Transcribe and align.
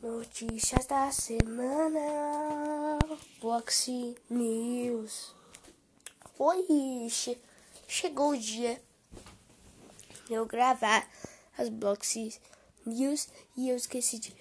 Notícias 0.00 0.86
da 0.86 1.10
semana. 1.10 3.00
Box 3.40 3.90
News. 4.30 5.34
Oi, 6.38 7.08
che 7.10 7.36
chegou 7.88 8.30
o 8.30 8.38
dia 8.38 8.80
de 10.28 10.34
eu 10.34 10.46
gravar 10.46 11.04
as 11.58 11.68
Box 11.68 12.38
News 12.86 13.28
e 13.56 13.70
eu 13.70 13.76
esqueci 13.76 14.20
de 14.20 14.36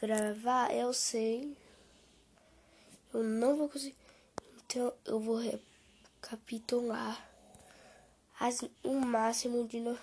gravar. 0.00 0.72
Eu 0.72 0.92
sei. 0.92 1.56
Eu 3.12 3.24
não 3.24 3.56
vou 3.56 3.68
conseguir. 3.68 3.96
Então 4.64 4.94
eu 5.04 5.18
vou 5.18 5.38
recapitular 6.20 7.28
as, 8.38 8.60
o 8.84 8.94
máximo 8.94 9.66
de 9.66 9.80
no, 9.80 9.98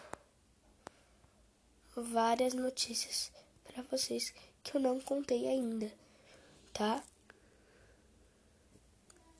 várias 1.95 2.53
notícias 2.53 3.31
para 3.63 3.81
vocês 3.83 4.33
que 4.71 4.75
eu 4.77 4.81
não 4.81 4.99
contei 4.99 5.47
ainda, 5.47 5.91
tá? 6.73 7.01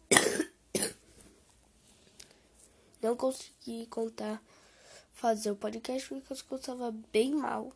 Não 3.01 3.15
consegui 3.15 3.85
contar, 3.87 4.41
fazer 5.13 5.51
o 5.51 5.55
podcast 5.55 6.07
porque 6.09 6.53
eu 6.53 6.57
estava 6.57 6.91
bem 7.11 7.33
mal. 7.35 7.71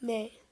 Bem. 0.00 0.45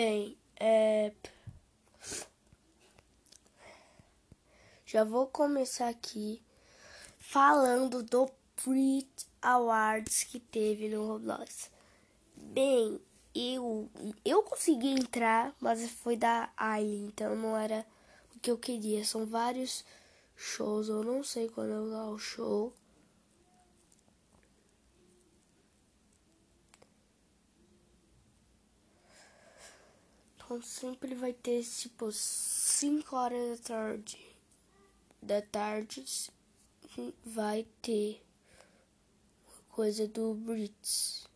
Bem, 0.00 0.38
é... 0.60 1.12
já 4.86 5.02
vou 5.02 5.26
começar 5.26 5.88
aqui 5.88 6.40
falando 7.18 8.00
do 8.04 8.30
Brit 8.64 9.26
Awards 9.42 10.22
que 10.22 10.38
teve 10.38 10.88
no 10.88 11.04
Roblox. 11.04 11.68
Bem, 12.36 13.00
eu 13.34 13.90
eu 14.24 14.44
consegui 14.44 14.92
entrar, 14.92 15.52
mas 15.58 15.90
foi 15.90 16.16
da 16.16 16.48
Aile, 16.56 17.06
então 17.06 17.34
não 17.34 17.58
era 17.58 17.84
o 18.36 18.38
que 18.38 18.52
eu 18.52 18.56
queria. 18.56 19.04
São 19.04 19.26
vários 19.26 19.84
shows, 20.36 20.88
eu 20.88 21.02
não 21.02 21.24
sei 21.24 21.48
quando 21.48 21.92
é 21.92 22.02
o 22.04 22.16
show. 22.16 22.72
Então 30.48 30.62
sempre 30.62 31.14
vai 31.14 31.34
ter 31.34 31.62
tipo 31.62 32.10
5 32.10 33.14
horas 33.14 33.60
da 33.60 33.66
tarde. 33.66 34.18
Da 35.20 35.42
tarde 35.42 36.02
vai 37.22 37.66
ter 37.82 38.24
coisa 39.68 40.08
do 40.08 40.32
Brits. 40.32 41.28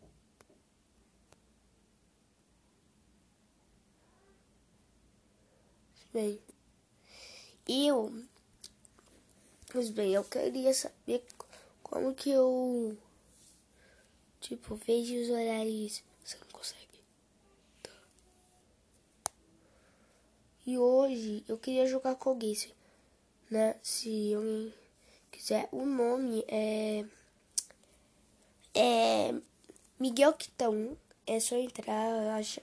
Bem, 6.11 6.41
eu. 7.67 8.25
Pois 9.71 9.91
bem, 9.91 10.15
eu 10.15 10.23
queria 10.23 10.73
saber 10.73 11.23
como 11.83 12.15
que 12.15 12.31
eu. 12.31 12.97
Tipo, 14.39 14.75
vejo 14.75 15.21
os 15.21 15.29
horários. 15.29 16.03
Você 16.25 16.35
não 16.39 16.47
consegue. 16.47 16.83
E 20.65 20.77
hoje 20.77 21.43
eu 21.45 21.57
queria 21.57 21.85
jogar 21.85 22.15
com 22.15 22.29
alguém, 22.29 22.57
né? 23.51 23.75
Se 23.83 24.33
alguém 24.33 24.73
quiser. 25.29 25.67
O 25.73 25.85
nome 25.85 26.45
é. 26.47 27.05
É. 28.73 29.35
Miguel 29.99 30.31
Quitão. 30.33 30.97
É 31.27 31.39
só 31.39 31.57
entrar, 31.57 32.37
acha. 32.37 32.61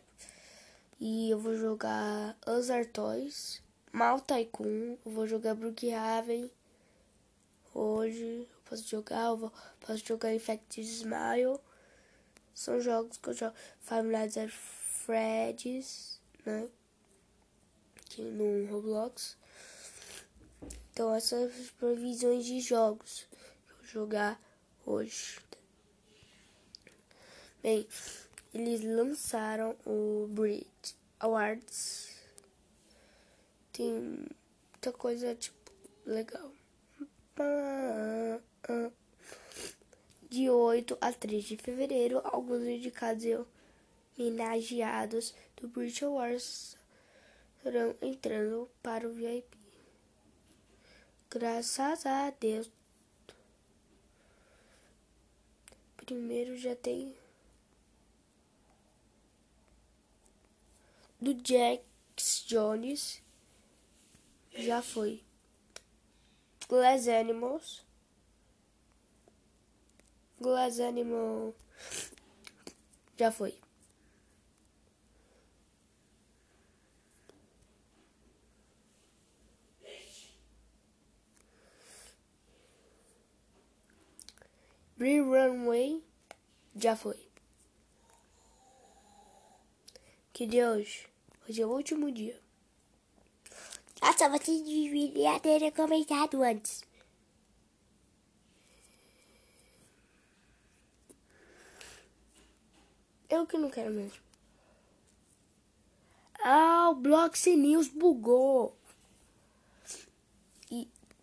E 0.99 1.31
eu 1.31 1.39
vou 1.39 1.57
jogar 1.57 2.37
Azar 2.47 2.87
Toys, 2.87 3.63
Mal 3.93 4.21
Tycoon. 4.21 4.97
Eu 5.05 5.13
vou 5.13 5.27
jogar 5.27 5.55
Brookhaven. 5.55 6.51
Hoje 7.75 8.49
eu 8.51 8.61
posso 8.65 8.89
jogar. 8.89 9.27
Eu 9.27 9.37
vou, 9.37 9.53
posso 9.79 10.07
jogar 10.07 10.35
Infected 10.35 10.87
Smile. 10.87 11.59
São 12.55 12.81
jogos 12.81 13.19
que 13.19 13.29
eu 13.29 13.35
jogo. 13.35 13.55
Five 13.81 14.09
Nights 14.09 14.39
at 14.39 14.51
Freddy's, 14.51 16.19
né? 16.47 16.69
Aqui 18.11 18.23
no 18.23 18.67
Roblox. 18.67 19.37
Então 20.93 21.15
essas 21.15 21.71
previsões 21.79 22.45
de 22.45 22.61
jogos 22.61 23.29
que 23.31 23.37
eu 23.37 23.77
vou 23.77 23.87
jogar 23.87 24.41
hoje. 24.85 25.39
Bem, 27.63 27.87
eles 28.53 28.83
lançaram 28.83 29.77
o 29.87 30.27
Brit 30.29 30.97
Awards. 31.21 32.17
Tem 33.73 33.93
muita 33.93 34.93
coisa 34.93 35.33
tipo 35.37 35.71
legal. 36.05 36.51
De 40.29 40.51
8 40.51 40.99
a 41.01 41.13
3 41.13 41.45
de 41.45 41.57
fevereiro, 41.57 42.21
alguns 42.25 42.65
indicados 42.65 43.25
e 43.25 43.39
homenageados 44.19 45.33
do 45.57 45.69
Brit 45.69 46.05
Awards 46.05 46.80
estarão 47.61 47.95
entrando 48.01 48.71
para 48.83 49.07
o 49.07 49.13
VIP. 49.13 49.59
Graças 51.29 52.07
a 52.07 52.31
Deus. 52.31 52.71
Primeiro 55.99 56.57
já 56.57 56.75
tem 56.75 57.15
do 61.21 61.37
Jax 61.47 62.45
Jones. 62.47 63.23
Já 64.53 64.83
foi. 64.83 65.23
Glass 66.67 67.07
Animals. 67.09 67.85
Glass 70.41 70.81
Animal. 70.81 71.55
Já 73.17 73.31
foi. 73.31 73.60
Free 85.01 85.21
Runway 85.21 86.05
já 86.77 86.95
foi. 86.95 87.17
Que 90.31 90.59
é 90.59 90.69
hoje? 90.69 91.09
É 91.49 91.65
o 91.65 91.71
último 91.71 92.13
dia. 92.13 92.39
Nossa, 94.03 94.29
você 94.29 94.63
deveria 94.63 95.41
ter 95.41 95.73
comentado 95.73 96.43
antes. 96.43 96.85
Eu 103.31 103.47
que 103.47 103.57
não 103.57 103.71
quero 103.71 103.91
mesmo. 103.91 104.21
Ah, 106.45 106.91
o 106.91 106.95
Blox 106.95 107.47
News 107.47 107.89
bugou. 107.89 108.77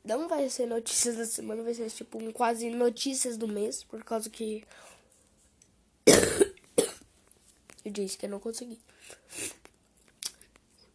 Não 0.07 0.29
vai 0.29 0.49
ser 0.49 0.65
notícias 0.67 1.17
da 1.17 1.25
semana, 1.25 1.61
vai 1.61 1.73
ser 1.73 1.89
tipo 1.89 2.17
um 2.17 2.31
quase 2.31 2.69
notícias 2.69 3.35
do 3.35 3.45
mês, 3.45 3.83
por 3.83 4.01
causa 4.05 4.29
que 4.29 4.65
eu 7.83 7.91
disse 7.91 8.17
que 8.17 8.25
eu 8.25 8.29
não 8.29 8.39
consegui, 8.39 8.79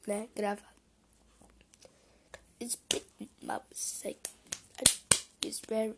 né, 0.06 0.30
gravar. 0.34 0.72
It's 2.58 2.78
my 3.42 3.60
mistake. 3.70 4.30
It's 5.44 5.60
very 5.68 5.94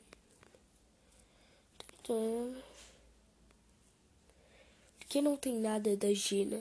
que 5.08 5.22
não 5.22 5.36
tem 5.36 5.60
nada 5.60 5.96
da 5.96 6.12
Gina. 6.12 6.60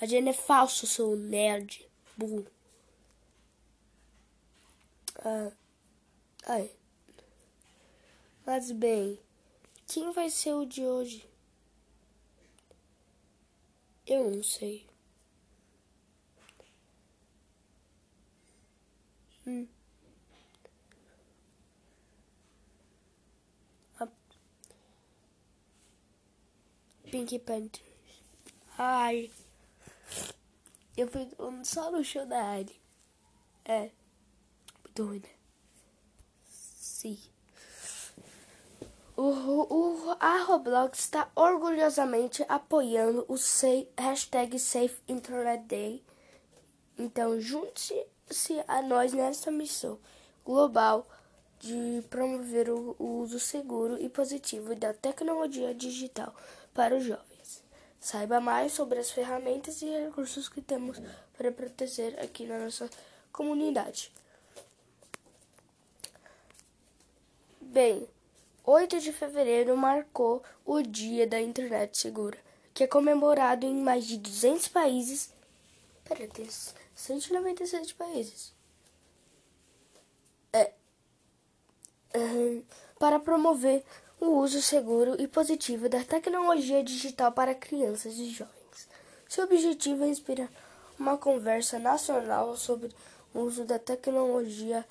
A 0.00 0.06
Gina 0.06 0.30
é 0.30 0.32
falso, 0.32 0.88
sou 0.88 1.14
nerd, 1.14 1.88
burro. 2.16 2.44
Ah, 5.20 5.52
Ai. 6.48 6.70
Mas 8.46 8.72
bem, 8.72 9.20
quem 9.86 10.10
vai 10.12 10.30
ser 10.30 10.54
o 10.54 10.64
de 10.64 10.82
hoje? 10.84 11.28
Eu 14.06 14.30
não 14.30 14.42
sei. 14.42 14.86
Hum. 19.46 19.68
Pink 27.10 27.38
Panthers. 27.38 27.82
Ai. 28.76 29.30
Eu 30.96 31.08
fui 31.08 31.26
só 31.64 31.90
no 31.90 32.04
show 32.04 32.26
da 32.26 32.42
Ari. 32.42 32.78
É. 33.64 33.90
Muito 34.84 35.04
ruim, 35.04 35.20
né? 35.20 35.37
Sim. 36.98 37.16
O, 39.16 39.22
o, 39.22 40.16
a 40.18 40.42
Roblox 40.42 40.98
está 40.98 41.30
orgulhosamente 41.36 42.44
apoiando 42.48 43.24
o 43.28 43.38
say, 43.38 43.88
hashtag 43.96 44.58
Safe 44.58 44.96
Internet 45.06 45.62
Day. 45.66 46.02
Então, 46.98 47.40
junte-se 47.40 48.64
a 48.66 48.82
nós 48.82 49.12
nessa 49.12 49.48
missão 49.48 49.96
global 50.44 51.06
de 51.60 52.02
promover 52.10 52.68
o, 52.68 52.96
o 52.98 53.20
uso 53.20 53.38
seguro 53.38 53.96
e 54.02 54.08
positivo 54.08 54.74
da 54.74 54.92
tecnologia 54.92 55.72
digital 55.72 56.34
para 56.74 56.96
os 56.96 57.04
jovens. 57.04 57.62
Saiba 58.00 58.40
mais 58.40 58.72
sobre 58.72 58.98
as 58.98 59.12
ferramentas 59.12 59.80
e 59.82 59.86
recursos 59.86 60.48
que 60.48 60.60
temos 60.60 61.00
para 61.36 61.52
proteger 61.52 62.18
aqui 62.18 62.44
na 62.44 62.58
nossa 62.58 62.90
comunidade. 63.30 64.10
Bem, 67.70 68.08
8 68.64 68.98
de 68.98 69.12
fevereiro 69.12 69.76
marcou 69.76 70.42
o 70.64 70.80
Dia 70.80 71.26
da 71.26 71.38
Internet 71.38 71.98
Segura, 71.98 72.38
que 72.72 72.82
é 72.82 72.86
comemorado 72.86 73.66
em 73.66 73.74
mais 73.74 74.06
de 74.06 74.16
200 74.16 74.68
países. 74.68 75.34
Pera, 76.02 76.26
tem 76.28 76.48
197 76.94 77.94
países. 77.94 78.54
É. 80.50 80.72
Uhum, 82.16 82.64
para 82.98 83.20
promover 83.20 83.84
o 84.18 84.28
uso 84.38 84.62
seguro 84.62 85.20
e 85.20 85.28
positivo 85.28 85.90
da 85.90 86.02
tecnologia 86.02 86.82
digital 86.82 87.32
para 87.32 87.54
crianças 87.54 88.14
e 88.14 88.30
jovens. 88.30 88.88
Seu 89.28 89.44
objetivo 89.44 90.04
é 90.04 90.08
inspirar 90.08 90.48
uma 90.98 91.18
conversa 91.18 91.78
nacional 91.78 92.56
sobre 92.56 92.90
o 93.34 93.40
uso 93.40 93.66
da 93.66 93.78
tecnologia 93.78 94.86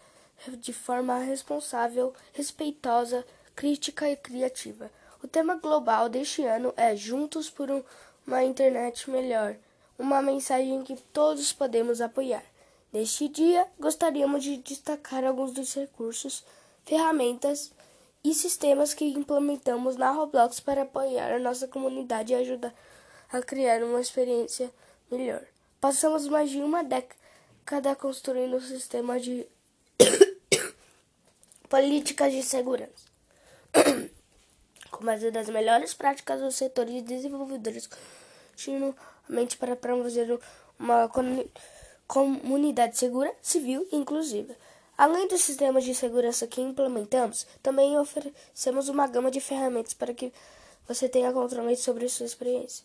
de 0.60 0.74
forma 0.74 1.18
responsável, 1.20 2.14
respeitosa 2.34 3.26
crítica 3.56 4.10
e 4.10 4.16
criativa. 4.16 4.92
O 5.24 5.28
tema 5.28 5.56
global 5.56 6.08
deste 6.08 6.44
ano 6.44 6.74
é 6.78 6.96
Juntos 6.96 7.50
por 7.50 7.70
uma 8.26 8.44
Internet 8.44 9.10
Melhor, 9.10 9.56
uma 9.98 10.22
mensagem 10.22 10.84
que 10.84 10.96
todos 11.12 11.52
podemos 11.52 12.02
apoiar. 12.02 12.44
Neste 12.94 13.28
dia, 13.28 13.68
gostaríamos 13.80 14.44
de 14.44 14.58
destacar 14.58 15.26
alguns 15.26 15.52
dos 15.52 15.74
recursos, 15.74 16.44
ferramentas 16.86 17.72
e 18.24 18.34
sistemas 18.34 18.94
que 18.94 19.06
implementamos 19.06 19.96
na 19.96 20.12
Roblox 20.12 20.60
para 20.60 20.84
apoiar 20.84 21.34
a 21.34 21.40
nossa 21.40 21.68
comunidade 21.68 22.34
e 22.34 22.36
ajudar 22.36 22.74
a 23.32 23.42
criar 23.42 23.84
uma 23.84 24.00
experiência 24.00 24.72
melhor. 25.12 25.42
Passamos 25.82 26.28
mais 26.28 26.50
de 26.50 26.60
uma 26.60 26.84
década 26.84 27.96
construindo 27.96 28.58
um 28.58 28.62
sistema 28.62 29.20
de 29.20 29.48
políticas 31.70 32.32
de 32.32 32.44
segurança 32.44 33.06
com 34.92 35.06
base 35.06 35.30
das 35.32 35.50
melhores 35.50 35.94
práticas 35.94 36.42
dos 36.42 36.56
setores 36.56 37.04
desenvolvedores, 37.04 37.88
continuamente 38.52 39.58
para 39.58 39.76
promover 39.76 40.40
uma 40.80 41.10
comunidade 42.08 42.98
segura, 42.98 43.34
civil 43.42 43.88
e 43.92 43.96
inclusiva. 43.96 44.56
Além 44.98 45.28
dos 45.28 45.42
sistemas 45.42 45.84
de 45.84 45.94
segurança 45.94 46.48
que 46.48 46.60
implementamos, 46.60 47.46
também 47.62 48.00
oferecemos 48.00 48.90
uma 48.90 49.06
gama 49.08 49.30
de 49.30 49.40
ferramentas 49.40 49.94
para 49.94 50.14
que 50.14 50.34
você 50.88 51.08
tenha 51.08 51.32
controle 51.32 51.76
sobre 51.76 52.10
sua 52.10 52.26
experiência. 52.26 52.84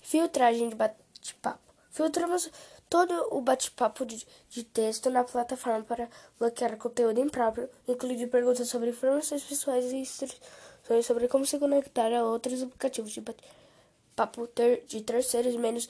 Filtragem 0.00 0.70
de 0.70 0.74
bate-papo. 0.74 1.60
Filtramos 1.90 2.50
todo 2.90 3.28
o 3.30 3.40
bate-papo 3.40 4.04
de, 4.04 4.26
de, 4.50 4.64
texto 4.64 5.08
na 5.08 5.22
plataforma 5.22 5.84
para 5.84 6.08
bloquear 6.38 6.76
conteúdo 6.76 7.20
impróprio, 7.20 7.70
incluindo 7.86 8.26
perguntas 8.26 8.68
sobre 8.68 8.90
informações 8.90 9.44
pessoais 9.44 9.92
e 9.92 9.98
instruções 9.98 11.06
sobre 11.06 11.28
como 11.28 11.46
se 11.46 11.56
conectar 11.56 12.12
a 12.12 12.24
outros 12.24 12.60
aplicativos 12.64 13.12
de 13.12 13.20
bate-papo 13.20 14.48
ter, 14.48 14.84
de 14.88 15.00
terceiros 15.02 15.54
menos 15.54 15.88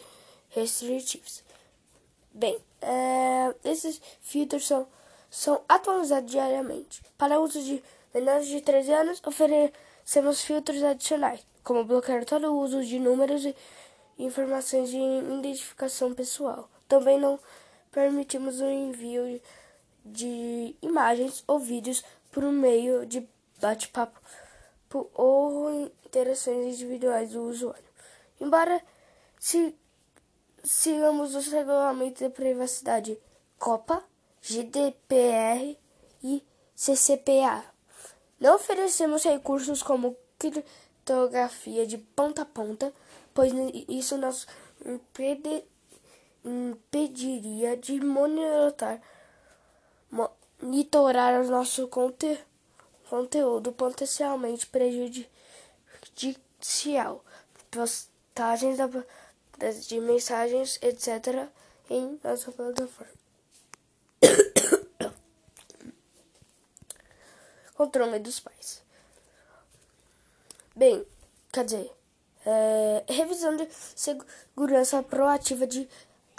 restritivos. 0.50 1.42
Bem, 2.32 2.58
é, 2.82 3.54
esses 3.64 4.00
filtros 4.20 4.66
são, 4.66 4.86
são 5.30 5.62
atualizados 5.66 6.30
diariamente. 6.30 7.02
Para 7.16 7.40
uso 7.40 7.62
de 7.62 7.82
menores 8.12 8.46
de 8.46 8.60
13 8.60 8.92
anos, 8.92 9.22
oferecemos 9.24 10.42
filtros 10.42 10.82
adicionais, 10.82 11.40
como 11.64 11.82
bloquear 11.82 12.26
todo 12.26 12.52
o 12.52 12.60
uso 12.60 12.84
de 12.84 12.98
números 12.98 13.46
e 13.46 13.56
informações 14.18 14.90
de 14.90 14.98
identificação 14.98 16.12
pessoal. 16.12 16.68
Também 16.90 17.20
não 17.20 17.38
permitimos 17.92 18.60
o 18.60 18.68
envio 18.68 19.40
de 20.04 20.74
imagens 20.82 21.44
ou 21.46 21.56
vídeos 21.56 22.02
por 22.32 22.42
meio 22.42 23.06
de 23.06 23.28
bate-papo 23.60 24.20
ou 25.14 25.88
interações 26.04 26.74
individuais 26.74 27.30
do 27.30 27.44
usuário. 27.44 27.84
Embora 28.40 28.82
se 29.38 29.72
sigamos 30.64 31.36
os 31.36 31.46
regulamentos 31.46 32.22
de 32.22 32.28
privacidade 32.28 33.16
COPA, 33.56 34.02
GDPR 34.42 35.78
e 36.24 36.42
CCPA. 36.74 37.64
Não 38.40 38.56
oferecemos 38.56 39.22
recursos 39.22 39.80
como 39.80 40.16
criptografia 40.40 41.86
de 41.86 41.98
ponta 41.98 42.42
a 42.42 42.46
ponta, 42.46 42.92
pois 43.32 43.52
isso 43.88 44.18
nos 44.18 44.48
impede 44.84 45.62
impediria 46.44 47.76
de 47.76 48.00
monitorar, 48.00 49.00
monitorar 50.60 51.40
o 51.40 51.50
nosso 51.50 51.88
conte, 51.88 52.38
conteúdo 53.08 53.72
potencialmente 53.72 54.66
prejudicial, 54.66 57.24
postagens 57.70 58.76
de 59.86 60.00
mensagens, 60.00 60.78
etc., 60.82 61.48
em 61.88 62.20
nossa 62.22 62.52
plataforma. 62.52 63.12
Controle 67.74 68.18
dos 68.18 68.38
pais. 68.40 68.82
Bem, 70.76 71.06
quer 71.52 71.64
dizer, 71.64 71.90
é, 72.46 73.04
revisão 73.08 73.56
de 73.56 73.68
segurança 73.94 75.02
proativa 75.02 75.66
de 75.66 75.88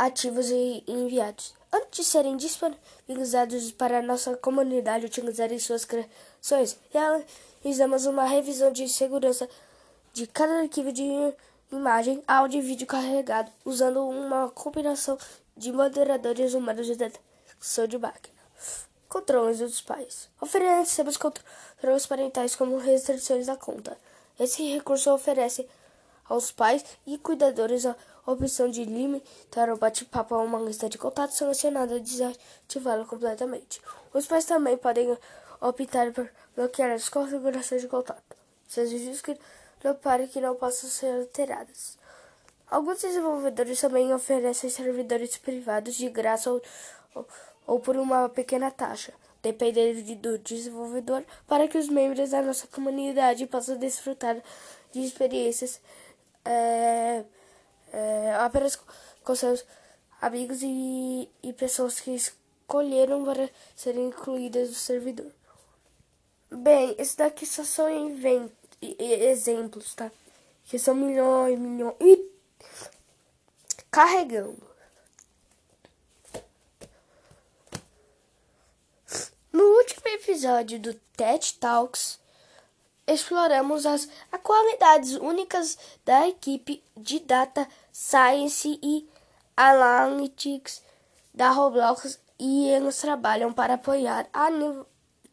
ativos 0.02 0.50
e 0.50 0.84
enviados. 0.88 1.54
Antes 1.72 1.92
de 1.92 2.04
serem 2.04 2.36
disponibilizados 2.36 3.72
para 3.72 4.00
a 4.00 4.02
nossa 4.02 4.36
comunidade 4.36 5.06
utilizar 5.06 5.54
em 5.54 5.60
suas 5.60 5.86
criações, 5.86 6.76
realizamos 6.90 8.08
uma 8.08 8.26
revisão 8.26 8.72
de 8.72 8.90
segurança 8.90 9.48
de 10.12 10.26
cada 10.26 10.62
arquivo 10.62 10.92
de 10.92 11.04
imagem, 11.72 12.24
áudio 12.28 12.58
e 12.58 12.64
vídeo 12.64 12.88
carregado, 12.88 13.52
usando 13.64 14.04
uma 14.08 14.50
combinação 14.50 15.20
de 15.56 15.72
moderadores 15.72 16.56
humanos 16.56 16.88
de 16.88 16.96
detecção 16.96 17.86
de 17.86 18.00
máquina. 18.00 18.42
Controles 19.08 19.60
dos 19.60 19.82
pais. 19.82 20.30
Oferecemos 20.42 21.16
controles 21.16 22.08
parentais 22.08 22.56
como 22.56 22.78
restrições 22.78 23.46
da 23.46 23.56
conta. 23.56 23.96
Esse 24.40 24.64
recurso 24.64 25.14
oferece 25.14 25.70
aos 26.28 26.52
pais 26.52 26.84
e 27.06 27.20
cuidadores 27.20 27.86
a 27.86 27.96
opção 28.26 28.70
de 28.70 28.84
limitar 28.84 29.70
o 29.70 29.78
bate-papo 29.78 30.36
a 30.36 30.40
uma 30.40 30.60
lista 30.60 30.88
de 30.88 30.98
contatos 30.98 31.38
selecionada 31.38 31.98
e 31.98 32.00
desativá-lo 32.00 33.06
completamente. 33.06 33.82
Os 34.14 34.28
pais 34.28 34.46
também 34.46 34.78
podem 34.78 35.18
optar 35.60 36.12
por 36.12 36.30
bloquear 36.56 36.92
as 36.92 37.10
configurações 37.10 37.82
de 37.82 37.88
contato, 37.88 38.36
seja 38.68 38.98
que 39.22 39.38
não 39.84 39.96
pare 39.96 40.28
que 40.28 40.40
não 40.40 40.56
possam 40.56 40.90
ser 40.90 41.14
alteradas. 41.16 41.98
Alguns 42.70 43.02
desenvolvedores 43.02 43.82
também 43.82 44.14
oferecem 44.14 44.70
servidores 44.70 45.36
privados 45.38 45.96
de 45.96 46.10
graça 46.10 46.52
ou, 46.52 46.62
ou, 47.14 47.28
ou 47.68 47.80
por 47.80 47.98
uma 47.98 48.30
pequena 48.30 48.72
taxa, 48.72 49.14
dependendo 49.42 50.16
do 50.16 50.38
desenvolvedor, 50.38 51.24
para 51.48 51.68
que 51.68 51.78
os 51.78 51.90
membros 51.90 52.30
da 52.30 52.42
nossa 52.42 52.68
comunidade 52.68 53.46
possam 53.48 53.78
desfrutar 53.78 54.38
de 54.92 55.04
experiências 55.04 55.82
é, 56.46 57.24
é, 57.92 58.36
apenas 58.36 58.80
com 59.24 59.36
seus 59.36 59.66
amigos 60.22 60.62
e, 60.62 61.30
e 61.44 61.54
pessoas 61.54 62.00
que 62.00 62.12
escolheram 62.12 63.24
para 63.26 63.50
serem 63.76 64.08
incluídas 64.08 64.70
no 64.70 64.76
servidor. 64.76 65.32
Bem, 66.50 66.96
esse 66.98 67.18
daqui 67.18 67.46
só 67.46 67.64
são 67.64 67.88
exemplos, 68.82 69.96
tá? 69.96 70.12
Que 70.66 70.78
são 70.78 70.94
milhões, 70.94 71.58
milhões. 71.58 71.96
E 72.00 72.30
carregando. 73.90 74.70
No 79.52 79.64
último 79.64 80.08
episódio 80.08 80.80
do 80.80 80.94
TED 81.16 81.54
Talks, 81.56 82.20
exploramos 83.06 83.86
as 83.86 84.08
qualidades 84.44 85.14
únicas 85.16 85.78
da 86.06 86.28
equipe 86.28 86.82
de 86.96 87.20
Data 87.20 87.68
Science 87.92 88.80
e 88.82 89.08
Analytics 89.56 90.82
da 91.34 91.50
Roblox 91.50 92.20
e 92.40 92.70
eles 92.70 92.98
trabalham 92.98 93.54
para 93.54 93.76
apoiar 93.76 94.28
a, 94.34 94.48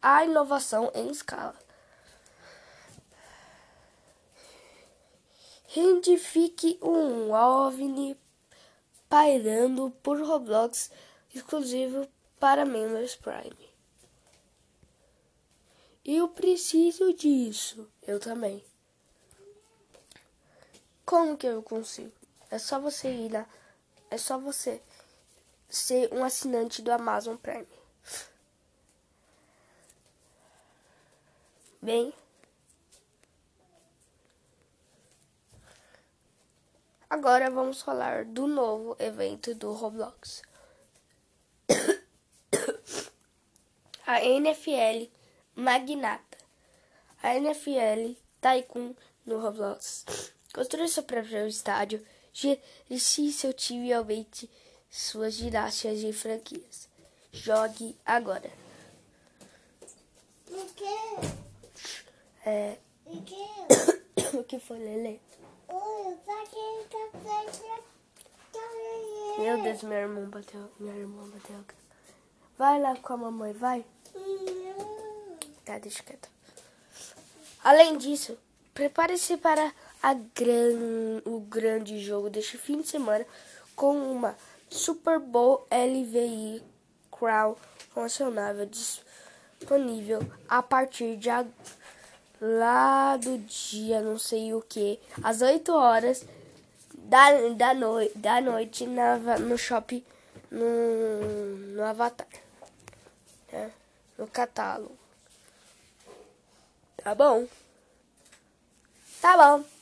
a 0.01 0.25
inovação 0.25 0.91
em 0.93 1.09
escala. 1.09 1.55
Identifique 5.75 6.79
um 6.81 7.31
OVNI 7.31 8.17
pairando 9.07 9.91
por 10.03 10.19
Roblox 10.19 10.91
exclusivo 11.33 12.07
para 12.39 12.65
membros 12.65 13.15
Prime. 13.15 13.69
Eu 16.03 16.27
preciso 16.27 17.13
disso. 17.13 17.87
Eu 18.01 18.19
também. 18.19 18.63
Como 21.05 21.37
que 21.37 21.47
eu 21.47 21.61
consigo? 21.61 22.18
É 22.51 22.57
só 22.57 22.79
você 22.79 23.09
ir 23.09 23.31
lá. 23.31 23.45
É 24.09 24.17
só 24.17 24.37
você 24.37 24.81
ser 25.69 26.11
um 26.13 26.23
assinante 26.23 26.81
do 26.81 26.91
Amazon 26.91 27.35
Prime. 27.35 27.67
Bem. 31.81 32.13
Agora 37.09 37.49
vamos 37.49 37.81
falar 37.81 38.25
do 38.25 38.45
novo 38.47 38.95
evento 38.99 39.55
do 39.55 39.73
Roblox. 39.73 40.41
A 44.05 44.23
NFL 44.23 45.09
Magnata. 45.55 46.37
A 47.21 47.35
NFL 47.35 48.15
Tycoon 48.41 48.95
no 49.25 49.39
Roblox. 49.39 50.05
Construa 50.53 50.87
seu 50.87 51.03
próprio 51.03 51.47
estádio, 51.47 52.05
gerencie 52.33 53.31
seu 53.31 53.53
time 53.53 53.87
e 53.87 53.93
aumente 53.93 54.49
suas 54.89 55.33
ginásticas 55.35 55.99
de 55.99 56.13
franquias. 56.13 56.89
Jogue 57.31 57.95
agora. 58.05 58.51
O 60.47 60.65
que? 60.73 62.49
É. 62.49 62.77
O 63.05 63.21
que? 63.21 64.37
o 64.37 64.43
que 64.43 64.59
foi, 64.59 64.79
Lele? 64.79 65.21
Meu 69.37 69.61
Deus, 69.63 69.83
meu 69.83 69.97
irmão 69.97 70.29
bateu. 70.29 70.69
Minha 70.79 70.95
irmã 70.95 71.23
bateu. 71.29 71.63
Vai 72.57 72.79
lá 72.81 72.95
com 72.97 73.13
a 73.13 73.17
mamãe, 73.17 73.53
vai. 73.53 73.85
Tá, 75.63 75.77
deixa 75.79 76.03
quieto. 76.03 76.29
Além 77.63 77.97
disso, 77.97 78.37
prepare-se 78.73 79.37
para 79.37 79.73
gran... 80.33 81.21
o 81.25 81.39
grande 81.41 81.99
jogo 81.99 82.29
deste 82.29 82.57
fim 82.57 82.81
de 82.81 82.87
semana 82.87 83.25
com 83.75 84.11
uma 84.11 84.35
Super 84.69 85.19
Bowl 85.19 85.67
LVI 85.71 86.63
Crown 87.11 87.55
funcionável 87.93 88.65
disponível 88.65 90.21
a 90.47 90.61
partir 90.61 91.17
de 91.17 91.29
lá 92.41 93.17
do 93.17 93.37
dia 93.39 94.01
não 94.01 94.17
sei 94.17 94.53
o 94.53 94.61
que, 94.61 94.99
às 95.23 95.41
8 95.41 95.71
horas 95.73 96.25
da, 96.93 97.49
da, 97.49 97.73
noi 97.73 98.11
da 98.15 98.39
noite 98.39 98.85
na, 98.85 99.17
no 99.39 99.57
shopping 99.57 100.03
no, 100.51 101.57
no 101.75 101.83
Avatar. 101.83 102.27
Né? 103.51 103.71
No 104.17 104.27
catálogo. 104.27 104.97
Tá 106.97 107.15
bom. 107.15 107.47
Tá 109.21 109.37
bom. 109.37 109.78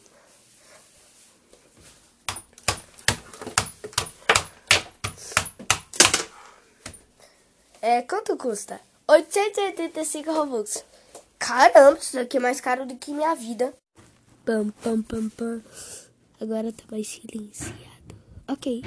É, 7.82 8.02
quanto 8.02 8.36
custa? 8.38 8.80
885 9.08 10.32
Robux. 10.32 10.84
Caramba, 11.40 12.00
isso 12.00 12.16
daqui 12.16 12.38
é 12.38 12.40
mais 12.40 12.60
caro 12.60 12.86
do 12.86 12.96
que 12.96 13.12
minha 13.12 13.36
vida. 13.36 13.74
Pam, 14.44 14.70
pam, 14.82 15.02
pam, 15.02 15.30
pam. 15.30 15.62
Agora 16.42 16.72
tá 16.72 16.84
mais 16.90 17.08
silenciado. 17.08 18.16
Ok. 18.48 18.84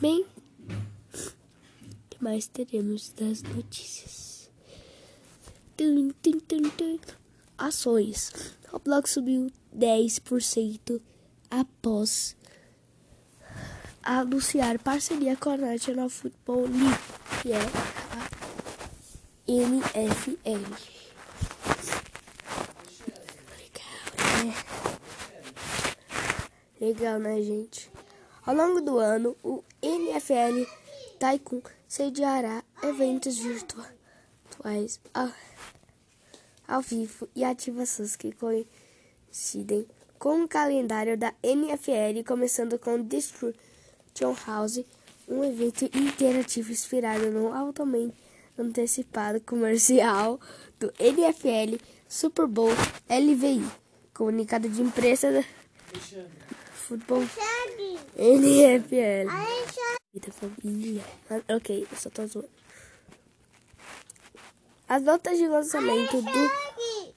Bem, 0.00 0.26
o 1.12 2.08
que 2.10 2.22
mais 2.22 2.46
teremos 2.46 3.10
das 3.10 3.42
notícias? 3.42 4.50
Tum, 5.76 6.10
tum, 6.22 6.40
tum, 6.40 6.70
tum. 6.70 6.98
Ações. 7.56 8.32
Roblox 8.68 9.10
subiu 9.10 9.50
10% 9.76 11.00
após 11.50 12.36
anunciar 14.02 14.78
parceria 14.78 15.36
com 15.36 15.50
a 15.50 15.56
National 15.56 16.08
Football 16.08 16.62
League, 16.62 16.98
que 17.42 17.52
é 17.52 17.60
NFL. 19.50 20.62
Legal, 26.80 27.18
né, 27.18 27.42
gente? 27.42 27.90
Ao 28.46 28.54
longo 28.54 28.80
do 28.80 28.98
ano, 28.98 29.36
o 29.42 29.64
NFL 29.82 30.70
Tycoon 31.18 31.62
sediará 31.88 32.62
eventos 32.80 33.38
virtuais 33.38 35.00
ao, 35.12 35.32
ao 36.68 36.80
vivo 36.80 37.28
e 37.34 37.42
ativações 37.42 38.14
que 38.14 38.30
coincidem 38.32 39.84
com 40.16 40.44
o 40.44 40.48
calendário 40.48 41.18
da 41.18 41.34
NFL, 41.42 42.22
começando 42.24 42.78
com 42.78 43.02
Destruction 43.02 44.36
House, 44.46 44.84
um 45.26 45.42
evento 45.42 45.86
interativo 45.86 46.70
inspirado 46.70 47.32
no 47.32 47.52
altamente 47.52 48.29
antecipado 48.62 49.40
comercial 49.40 50.40
do 50.78 50.92
NFL 50.98 51.76
Super 52.08 52.46
Bowl 52.46 52.70
LVI, 53.08 53.64
comunicado 54.12 54.68
de 54.68 54.82
imprensa 54.82 55.32
da 55.32 55.42
futebol. 56.90 57.22
NFL. 58.16 59.30
Família. 60.32 61.04
Ok, 61.48 61.86
eu 61.90 61.96
só 61.96 62.10
tô 62.10 62.26
zoando. 62.26 62.48
As 64.88 65.02
notas 65.02 65.38
de 65.38 65.46
lançamento 65.46 66.20
do 66.20 66.50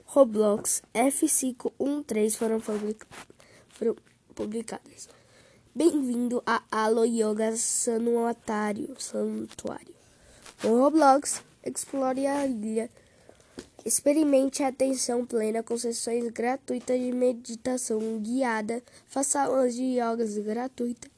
Roblox 0.06 0.84
F513 0.94 2.36
foram, 2.38 2.60
foram 2.60 3.96
publicadas. 4.36 5.10
Bem-vindo 5.74 6.44
a 6.46 6.62
Alo 6.70 7.04
Yoga 7.04 7.56
Sanuário. 7.56 8.96
Santuário. 9.00 9.93
No 10.62 10.78
Roblox, 10.80 11.42
explore 11.64 12.28
a 12.28 12.46
ilha 12.46 12.90
Experimente 13.86 14.64
a 14.64 14.70
atenção 14.70 15.26
plena 15.26 15.62
com 15.62 15.78
sessões 15.78 16.30
gratuitas 16.30 16.98
de 16.98 17.12
meditação 17.12 18.00
guiada. 18.20 18.82
Faça 19.08 19.42
aulas 19.42 19.76
de 19.76 19.84
yoga 19.84 20.26
gratuitas. 20.42 21.12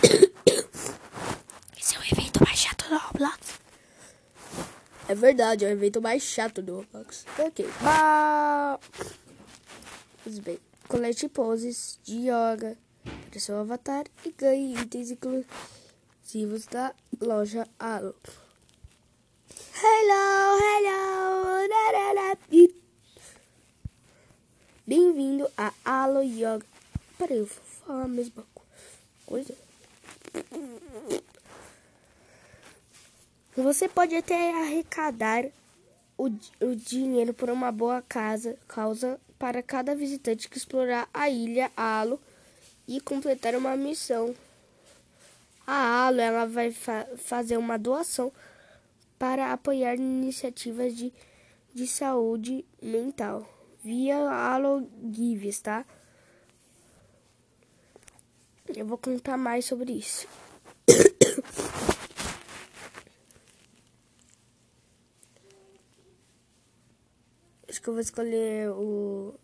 Esse 1.78 1.96
é 1.96 1.98
o 1.98 2.02
evento 2.02 2.42
mais 2.42 2.58
chato 2.58 2.88
do 2.88 2.96
Roblox. 2.96 3.60
É 5.08 5.14
verdade, 5.14 5.66
é 5.66 5.68
o 5.68 5.72
evento 5.72 6.00
mais 6.00 6.22
chato 6.22 6.62
do 6.62 6.76
Roblox. 6.76 7.26
Ok. 7.38 7.66
Pois 10.24 10.38
bem, 10.38 10.58
colete 10.88 11.28
poses 11.28 12.00
de 12.02 12.30
yoga 12.30 12.78
para 13.30 13.40
seu 13.40 13.58
avatar 13.58 14.06
e 14.24 14.32
ganhe 14.32 14.74
itens 14.74 15.10
exclusivos 15.10 16.64
da 16.66 16.94
loja 17.20 17.68
Alo. 17.78 18.14
Hello, 19.50 20.58
hello. 20.58 21.20
Bem-vindo 24.86 25.48
a 25.56 25.72
Alo 25.84 26.22
Yoga. 26.22 26.66
Peraí, 27.16 27.38
eu 27.38 27.46
vou 27.46 27.64
falar 27.86 28.04
a 28.04 28.08
mesma 28.08 28.44
coisa. 29.26 29.54
Você 33.56 33.88
pode 33.88 34.16
até 34.16 34.52
arrecadar 34.52 35.44
o, 36.18 36.26
o 36.60 36.74
dinheiro 36.74 37.32
por 37.32 37.50
uma 37.50 37.70
boa 37.70 38.02
casa, 38.02 38.56
causa 38.66 39.20
para 39.38 39.62
cada 39.62 39.94
visitante 39.94 40.48
que 40.48 40.58
explorar 40.58 41.08
a 41.14 41.30
ilha 41.30 41.70
Alo 41.76 42.20
e 42.86 43.00
completar 43.00 43.54
uma 43.54 43.76
missão. 43.76 44.34
A 45.66 46.06
Alo 46.06 46.20
ela 46.20 46.46
vai 46.46 46.72
fa 46.72 47.06
fazer 47.16 47.56
uma 47.56 47.78
doação 47.78 48.32
para 49.20 49.52
apoiar 49.52 49.94
iniciativas 49.94 50.96
de 50.96 51.12
de 51.72 51.86
saúde 51.86 52.64
mental 52.82 53.48
via 53.82 54.18
Alogives, 54.18 55.60
tá? 55.60 55.86
Eu 58.68 58.86
vou 58.86 58.98
contar 58.98 59.36
mais 59.36 59.64
sobre 59.64 59.92
isso. 59.92 60.28
Acho 67.68 67.80
que 67.80 67.88
eu 67.88 67.94
vou 67.94 68.00
escolher 68.00 68.68
o 68.70 69.34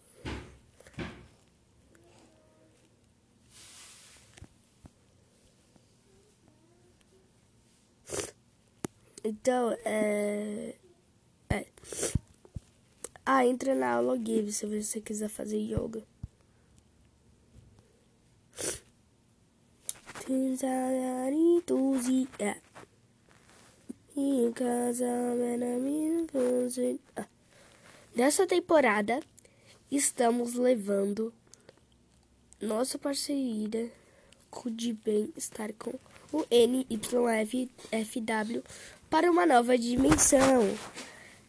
Então, 9.26 9.76
é... 9.84 10.74
é. 11.50 11.66
Ah, 13.24 13.44
entra 13.44 13.74
na 13.74 13.94
aula 13.94 14.16
Give 14.16 14.52
se 14.52 14.66
você 14.66 15.00
quiser 15.00 15.28
fazer 15.28 15.58
yoga. 15.58 16.04
É. 22.38 22.56
Casa, 24.54 25.06
Nessa 28.14 28.46
temporada, 28.46 29.20
estamos 29.90 30.54
levando 30.54 31.34
nossa 32.60 32.96
parceria 32.96 33.92
de 34.70 34.92
bem-estar 34.92 35.72
com 35.74 35.92
o 36.32 36.44
NYFW 36.50 38.62
para 39.08 39.30
uma 39.30 39.46
nova 39.46 39.78
dimensão. 39.78 40.76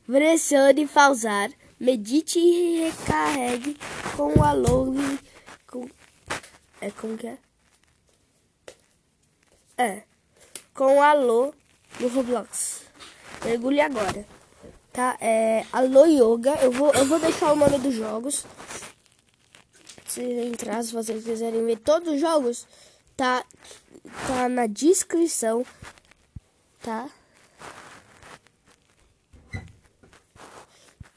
Pressione 0.06 0.88
pausar, 0.88 1.52
medite 1.80 2.40
e 2.40 2.90
recarregue 2.90 3.78
com 4.16 4.40
o 4.40 4.44
alô. 4.44 4.94
Com, 5.68 5.90
é 6.80 6.92
como 6.92 7.18
que 7.18 7.28
é? 7.28 7.38
É. 9.78 10.04
Com 10.74 11.02
alô 11.02 11.54
no 12.00 12.08
Roblox. 12.08 12.84
Mergulhe 13.44 13.82
agora. 13.82 14.26
Tá? 14.92 15.18
É. 15.20 15.66
Alô 15.72 16.06
Yoga. 16.06 16.56
Eu 16.62 16.72
vou, 16.72 16.92
eu 16.94 17.06
vou 17.06 17.20
deixar 17.20 17.52
o 17.52 17.56
nome 17.56 17.78
dos 17.78 17.94
jogos. 17.94 18.46
Se 20.08 20.22
entrar, 20.22 20.84
se 20.84 20.94
vocês 20.94 21.24
quiserem 21.24 21.66
ver 21.66 21.80
todos 21.80 22.14
os 22.14 22.20
jogos, 22.20 22.66
tá, 23.18 23.44
tá 24.28 24.48
na 24.48 24.68
descrição. 24.68 25.66
Tá? 26.82 27.10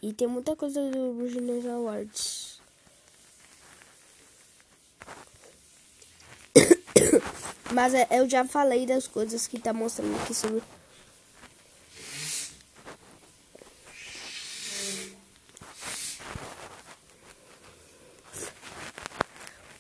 E 0.03 0.15
tem 0.15 0.27
muita 0.27 0.57
coisa 0.57 0.91
do 0.91 1.13
Business 1.13 1.67
Awards. 1.67 2.61
Mas 7.73 7.93
é, 7.93 8.09
eu 8.11 8.29
já 8.29 8.47
falei 8.47 8.87
das 8.87 9.07
coisas 9.07 9.47
que 9.47 9.59
tá 9.59 9.75
mostrando 9.75 10.17
aqui 10.23 10.35
sobre. 10.35 10.63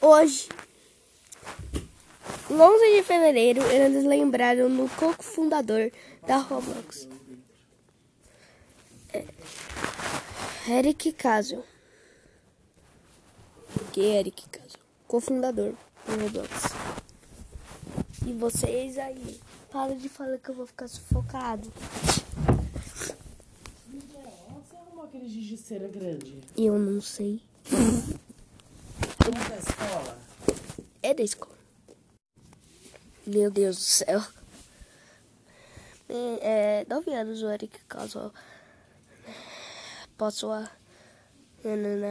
Hoje, 0.03 0.49
11 2.50 2.97
de 2.97 3.02
fevereiro, 3.04 3.62
eles 3.71 4.04
lembraram 4.04 4.69
no 4.69 4.88
coco 4.88 5.23
fundador 5.23 5.92
da 6.26 6.38
Roblox. 6.38 7.09
É. 9.12 9.25
Eric 10.69 11.12
Caso. 11.12 11.62
Que 13.92 14.00
é 14.04 14.19
Eric 14.19 14.49
Caso? 14.49 14.78
Cofundador 15.07 15.75
do 16.07 16.22
Roblox. 16.22 16.51
E 18.27 18.33
vocês 18.33 18.98
aí, 18.98 19.40
para 19.70 19.94
de 19.94 20.09
falar 20.09 20.38
que 20.38 20.51
eu 20.51 20.55
vou 20.55 20.66
ficar 20.66 20.88
sufocado. 20.88 21.72
Você 22.92 24.77
arrumou 24.77 25.05
aquele 25.05 25.29
giz 25.29 25.46
de 25.46 25.57
cera 25.57 25.87
grande? 25.87 26.40
Eu 26.57 26.79
não 26.79 27.01
sei. 27.01 27.40
É 29.25 29.48
da 29.48 29.57
escola? 29.57 30.18
É 31.01 31.14
da 31.14 31.22
escola. 31.22 31.60
Meu 33.26 33.50
Deus 33.50 33.76
do 33.76 33.83
céu. 33.83 34.22
É, 36.09 36.83
é 36.83 36.87
9 36.88 37.14
anos 37.14 37.42
o 37.42 37.50
Eric 37.50 37.78
Caso 37.85 38.33
após 40.20 40.35
sua, 40.35 40.70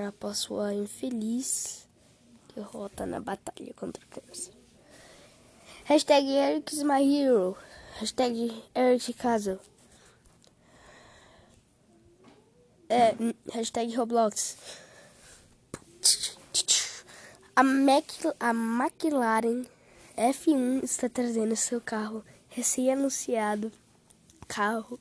após 0.07 0.37
sua 0.37 0.73
infeliz 0.73 1.87
derrota 2.55 3.05
na 3.05 3.19
batalha 3.19 3.73
contra 3.75 4.03
o 4.03 4.07
câncer. 4.07 4.53
Hashtag 5.85 6.27
Eric's 6.27 6.83
my 6.83 7.01
hero. 7.01 7.57
Hashtag 7.99 8.63
Eric 8.75 9.13
Castle. 9.13 9.59
É, 12.87 13.15
hashtag 13.51 13.95
Roblox. 13.95 14.57
A, 17.55 17.63
Mac, 17.63 18.05
a 18.39 18.53
McLaren 18.53 19.65
F1 20.19 20.84
está 20.84 21.08
trazendo 21.08 21.55
seu 21.55 21.79
carro 21.79 22.25
recém-anunciado. 22.49 23.71
Carro 24.49 24.99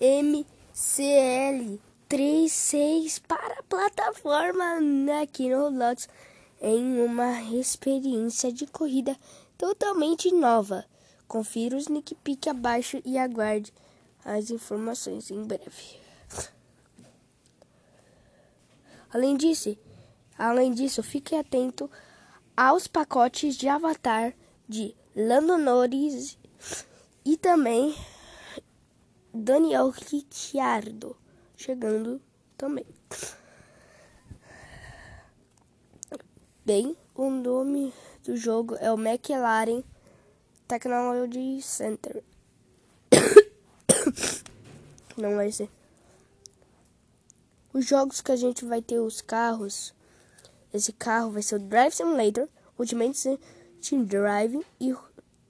MCL 0.00 1.78
3.6 2.08 3.20
para 3.28 3.58
a 3.58 3.62
plataforma 3.64 4.64
aqui 5.20 5.50
no 5.50 5.64
Roblox 5.64 6.08
em 6.58 7.02
uma 7.02 7.42
experiência 7.52 8.50
de 8.50 8.66
corrida 8.66 9.14
totalmente 9.58 10.32
nova. 10.32 10.86
Confira 11.28 11.76
o 11.76 11.78
sneak 11.78 12.14
peek 12.14 12.48
abaixo 12.48 13.02
e 13.04 13.18
aguarde 13.18 13.74
as 14.24 14.50
informações 14.50 15.30
em 15.30 15.44
breve. 15.44 16.00
Além 19.12 19.36
disso, 19.36 19.76
além 20.38 20.72
disso, 20.72 21.02
fique 21.02 21.34
atento 21.34 21.90
aos 22.60 22.86
pacotes 22.86 23.56
de 23.56 23.68
avatar 23.68 24.34
de 24.68 24.94
Lando 25.16 25.56
Norris 25.56 26.38
e 27.24 27.38
também 27.38 27.96
Daniel 29.32 29.88
Ricciardo 29.88 31.16
chegando 31.56 32.20
também. 32.58 32.84
Bem, 36.62 36.94
o 37.14 37.30
nome 37.30 37.94
do 38.24 38.36
jogo 38.36 38.74
é 38.74 38.92
o 38.92 39.00
McLaren 39.00 39.82
Technology 40.68 41.62
Center. 41.62 42.22
Não 45.16 45.34
vai 45.34 45.50
ser. 45.50 45.70
Os 47.72 47.86
jogos 47.86 48.20
que 48.20 48.32
a 48.32 48.36
gente 48.36 48.66
vai 48.66 48.82
ter 48.82 48.98
os 48.98 49.22
carros. 49.22 49.94
Esse 50.72 50.92
carro 50.92 51.32
vai 51.32 51.42
ser 51.42 51.56
o 51.56 51.58
Drive 51.58 51.92
Simulator, 51.92 52.48
Ultimate 52.78 53.38
Team 53.80 54.04
Driving 54.04 54.64
e 54.80 54.94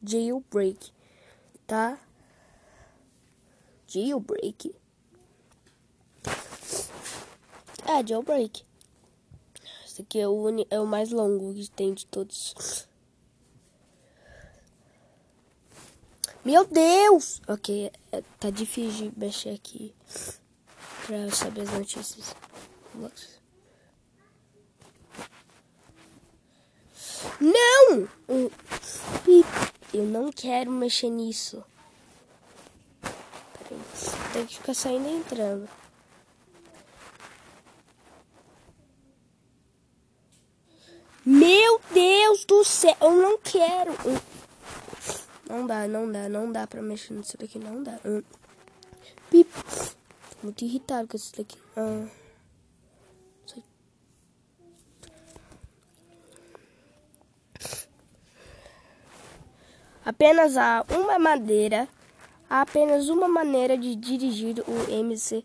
Jailbreak, 0.03 0.93
tá? 1.67 1.99
Jailbreak. 3.87 4.75
É, 7.87 8.07
Jailbreak. 8.07 8.65
Esse 9.85 10.03
aqui 10.03 10.21
é 10.21 10.29
o, 10.29 10.47
é 10.71 10.81
o 10.81 10.87
mais 10.87 11.11
longo 11.11 11.53
que 11.53 11.69
tem 11.71 11.93
de 11.93 12.07
todos. 12.07 12.89
Meu 16.43 16.65
Deus! 16.65 17.43
Ok, 17.47 17.93
é, 18.11 18.23
tá 18.39 18.49
difícil 18.49 19.11
de 19.11 19.19
mexer 19.19 19.51
aqui 19.51 19.95
pra 21.07 21.31
saber 21.31 21.63
as 21.63 21.71
notícias. 21.73 22.35
Não! 27.41 28.09
Eu 29.93 30.05
não 30.05 30.31
quero 30.31 30.71
mexer 30.71 31.09
nisso. 31.09 31.65
Peraí, 33.01 33.81
tem 34.33 34.47
que 34.47 34.57
ficar 34.57 34.75
saindo 34.75 35.09
e 35.09 35.17
entrando. 35.17 35.69
Meu 41.25 41.81
Deus 41.93 42.45
do 42.45 42.65
céu, 42.65 42.97
eu 43.01 43.15
não 43.15 43.39
quero. 43.39 43.93
Não 45.49 45.67
dá, 45.67 45.89
não 45.89 46.11
dá, 46.11 46.29
não 46.29 46.53
dá 46.53 46.67
pra 46.67 46.83
mexer 46.83 47.15
nisso 47.15 47.37
daqui, 47.39 47.59
não 47.59 47.83
dá. 47.83 47.99
Pip. 49.31 49.51
Muito 50.43 50.65
irritado 50.65 51.09
com 51.09 51.17
isso 51.17 51.33
daqui. 51.37 51.59
Ah. 51.77 52.20
Apenas 60.11 60.57
há 60.57 60.85
uma 60.91 61.21
maneira, 61.21 61.89
há 62.49 62.63
apenas 62.63 63.09
uma 63.09 63.29
maneira 63.29 63.79
de 63.79 63.95
dirigir 63.95 64.57
o 64.67 64.91
MC 64.91 65.45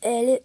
L 0.00 0.42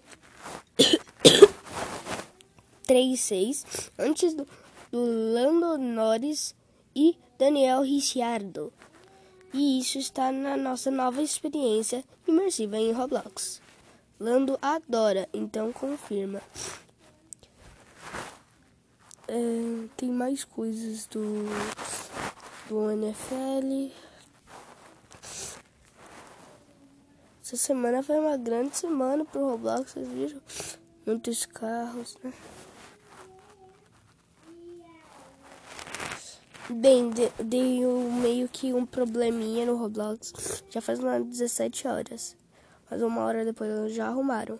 36 2.85 3.89
antes 3.97 4.33
do, 4.33 4.45
do 4.91 4.99
Lando 5.33 5.77
Norris 5.77 6.53
e 6.93 7.17
Daniel 7.37 7.83
Ricciardo. 7.83 8.73
E 9.53 9.79
isso 9.79 9.97
está 9.97 10.29
na 10.29 10.57
nossa 10.57 10.91
nova 10.91 11.21
experiência 11.21 12.03
imersiva 12.27 12.75
em 12.75 12.91
Roblox. 12.91 13.61
Lando 14.19 14.59
adora, 14.61 15.25
então 15.33 15.71
confirma. 15.71 16.41
É, 19.25 19.87
tem 19.95 20.09
mais 20.09 20.43
coisas 20.43 21.05
do, 21.05 21.45
do 22.69 22.91
NFL. 22.91 23.91
Essa 27.43 27.57
semana 27.57 28.03
foi 28.03 28.19
uma 28.19 28.37
grande 28.37 28.77
semana 28.77 29.25
pro 29.25 29.49
Roblox, 29.49 29.91
vocês 29.91 30.07
viram? 30.07 30.39
Muitos 31.03 31.47
carros, 31.47 32.15
né? 32.23 32.31
Bem, 36.69 37.09
dei 37.43 37.83
meio 38.21 38.47
que 38.47 38.71
um 38.71 38.85
probleminha 38.85 39.65
no 39.65 39.75
Roblox. 39.75 40.63
Já 40.69 40.79
faz 40.79 40.99
umas 40.99 41.25
17 41.25 41.87
horas. 41.87 42.37
Mas 42.87 43.01
uma 43.01 43.23
hora 43.23 43.43
depois 43.43 43.91
já 43.95 44.07
arrumaram. 44.07 44.59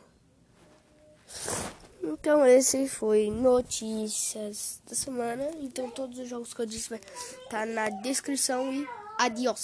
Então 2.04 2.46
esse 2.46 2.88
foi 2.88 3.30
notícias 3.30 4.82
da 4.88 4.96
semana. 4.96 5.50
Então 5.62 5.90
todos 5.90 6.20
os 6.20 6.28
jogos 6.28 6.54
que 6.54 6.62
eu 6.62 6.66
disse 6.66 6.90
vai 6.90 7.00
estar 7.00 7.50
tá 7.50 7.66
na 7.66 7.90
descrição 7.90 8.72
e 8.74 8.88
adiós. 9.18 9.60